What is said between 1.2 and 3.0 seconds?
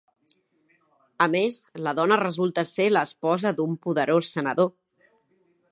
A més, la dona resulta ser